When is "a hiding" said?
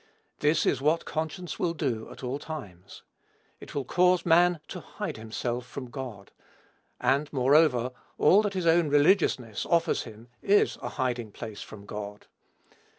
10.81-11.31